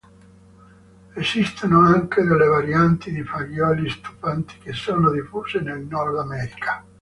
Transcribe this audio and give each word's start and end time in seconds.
Esistono 1.13 1.81
anche 1.81 2.23
delle 2.23 2.47
varianti 2.47 3.11
di 3.11 3.21
fagioli 3.23 3.87
stufati 3.87 4.57
che 4.57 4.73
sono 4.73 5.11
diffuse 5.11 5.59
nel 5.59 5.85
Nord 5.85 6.17
America. 6.17 6.83